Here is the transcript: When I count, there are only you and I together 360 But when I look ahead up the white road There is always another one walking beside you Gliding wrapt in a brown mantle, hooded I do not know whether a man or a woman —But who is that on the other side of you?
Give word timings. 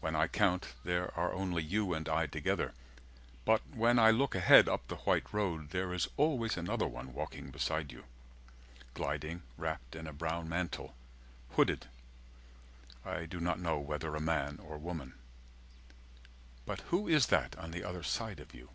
When 0.00 0.16
I 0.16 0.26
count, 0.26 0.70
there 0.82 1.16
are 1.16 1.32
only 1.32 1.62
you 1.62 1.94
and 1.94 2.08
I 2.08 2.26
together 2.26 2.74
360 3.44 3.44
But 3.44 3.78
when 3.78 3.96
I 3.96 4.10
look 4.10 4.34
ahead 4.34 4.68
up 4.68 4.88
the 4.88 4.96
white 4.96 5.32
road 5.32 5.70
There 5.70 5.92
is 5.94 6.08
always 6.16 6.56
another 6.56 6.88
one 6.88 7.12
walking 7.12 7.52
beside 7.52 7.92
you 7.92 8.02
Gliding 8.94 9.44
wrapt 9.56 9.94
in 9.94 10.08
a 10.08 10.12
brown 10.12 10.48
mantle, 10.48 10.96
hooded 11.50 11.86
I 13.04 13.24
do 13.24 13.38
not 13.38 13.60
know 13.60 13.78
whether 13.78 14.16
a 14.16 14.20
man 14.20 14.58
or 14.60 14.74
a 14.74 14.78
woman 14.80 15.14
—But 16.66 16.80
who 16.90 17.06
is 17.06 17.26
that 17.28 17.56
on 17.56 17.70
the 17.70 17.84
other 17.84 18.02
side 18.02 18.40
of 18.40 18.52
you? 18.52 18.70